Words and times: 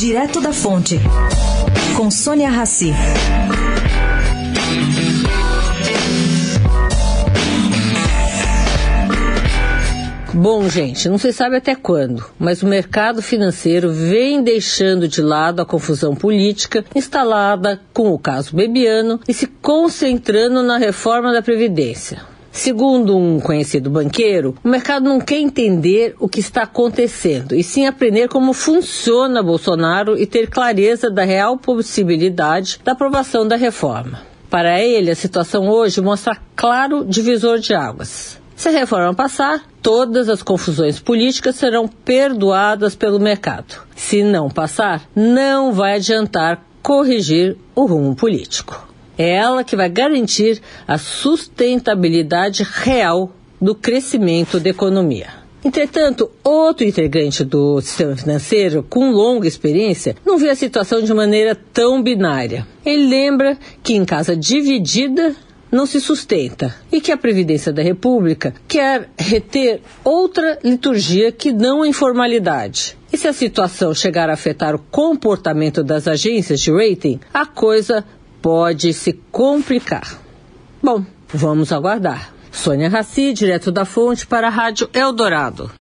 Direto 0.00 0.40
da 0.40 0.50
Fonte, 0.50 0.98
com 1.94 2.10
Sônia 2.10 2.48
Rassi. 2.48 2.90
Bom, 10.32 10.66
gente, 10.70 11.06
não 11.06 11.18
se 11.18 11.34
sabe 11.34 11.56
até 11.56 11.74
quando, 11.74 12.24
mas 12.38 12.62
o 12.62 12.66
mercado 12.66 13.20
financeiro 13.20 13.92
vem 13.92 14.42
deixando 14.42 15.06
de 15.06 15.20
lado 15.20 15.60
a 15.60 15.66
confusão 15.66 16.16
política 16.16 16.82
instalada 16.94 17.78
com 17.92 18.10
o 18.10 18.18
caso 18.18 18.56
Bebiano 18.56 19.20
e 19.28 19.34
se 19.34 19.46
concentrando 19.46 20.62
na 20.62 20.78
reforma 20.78 21.30
da 21.30 21.42
Previdência. 21.42 22.22
Segundo 22.60 23.16
um 23.16 23.40
conhecido 23.40 23.88
banqueiro, 23.88 24.54
o 24.62 24.68
mercado 24.68 25.04
não 25.04 25.18
quer 25.18 25.38
entender 25.38 26.14
o 26.20 26.28
que 26.28 26.40
está 26.40 26.64
acontecendo, 26.64 27.54
e 27.54 27.62
sim 27.62 27.86
aprender 27.86 28.28
como 28.28 28.52
funciona 28.52 29.42
Bolsonaro 29.42 30.14
e 30.18 30.26
ter 30.26 30.46
clareza 30.46 31.10
da 31.10 31.24
real 31.24 31.56
possibilidade 31.56 32.78
da 32.84 32.92
aprovação 32.92 33.48
da 33.48 33.56
reforma. 33.56 34.20
Para 34.50 34.78
ele, 34.78 35.10
a 35.10 35.16
situação 35.16 35.70
hoje 35.70 36.02
mostra 36.02 36.36
claro 36.54 37.02
divisor 37.02 37.60
de 37.60 37.72
águas. 37.72 38.38
Se 38.54 38.68
a 38.68 38.72
reforma 38.72 39.14
passar, 39.14 39.64
todas 39.80 40.28
as 40.28 40.42
confusões 40.42 41.00
políticas 41.00 41.56
serão 41.56 41.88
perdoadas 41.88 42.94
pelo 42.94 43.18
mercado. 43.18 43.80
Se 43.96 44.22
não 44.22 44.50
passar, 44.50 45.08
não 45.16 45.72
vai 45.72 45.94
adiantar 45.94 46.62
corrigir 46.82 47.56
o 47.74 47.86
rumo 47.86 48.14
político. 48.14 48.89
É 49.18 49.30
ela 49.30 49.64
que 49.64 49.76
vai 49.76 49.88
garantir 49.88 50.60
a 50.86 50.98
sustentabilidade 50.98 52.62
real 52.62 53.32
do 53.60 53.74
crescimento 53.74 54.58
da 54.58 54.70
economia. 54.70 55.40
Entretanto, 55.62 56.30
outro 56.42 56.86
integrante 56.86 57.44
do 57.44 57.80
sistema 57.82 58.16
financeiro, 58.16 58.82
com 58.82 59.10
longa 59.10 59.46
experiência, 59.46 60.16
não 60.24 60.38
vê 60.38 60.48
a 60.48 60.56
situação 60.56 61.02
de 61.02 61.12
maneira 61.12 61.54
tão 61.54 62.02
binária. 62.02 62.66
Ele 62.84 63.06
lembra 63.06 63.58
que 63.82 63.94
em 63.94 64.04
casa 64.06 64.34
dividida 64.34 65.36
não 65.70 65.86
se 65.86 66.00
sustenta 66.00 66.74
e 66.90 67.00
que 67.00 67.12
a 67.12 67.16
Previdência 67.16 67.72
da 67.72 67.82
República 67.82 68.54
quer 68.66 69.10
reter 69.18 69.82
outra 70.02 70.58
liturgia 70.64 71.30
que 71.30 71.52
não 71.52 71.82
a 71.82 71.88
informalidade. 71.88 72.96
E 73.12 73.16
se 73.16 73.28
a 73.28 73.32
situação 73.32 73.94
chegar 73.94 74.30
a 74.30 74.34
afetar 74.34 74.74
o 74.74 74.78
comportamento 74.78 75.84
das 75.84 76.08
agências 76.08 76.60
de 76.60 76.72
rating, 76.72 77.20
a 77.34 77.44
coisa 77.44 78.04
pode 78.40 78.92
se 78.92 79.12
complicar. 79.30 80.18
Bom, 80.82 81.04
vamos 81.32 81.72
aguardar. 81.72 82.32
Sônia 82.50 82.88
Raci, 82.88 83.32
direto 83.32 83.70
da 83.70 83.84
fonte 83.84 84.26
para 84.26 84.48
a 84.48 84.50
Rádio 84.50 84.88
Eldorado. 84.92 85.70